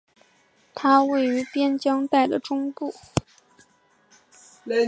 [0.73, 2.91] 它位于边疆带的中部。